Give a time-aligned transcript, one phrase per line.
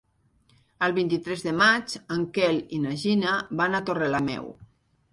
[0.87, 4.55] El vint-i-tres de maig en Quel i na Gina van a Torrelameu.